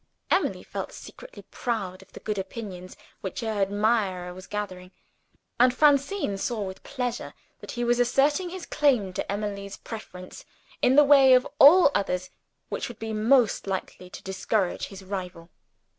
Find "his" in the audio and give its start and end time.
8.49-8.65, 14.87-15.03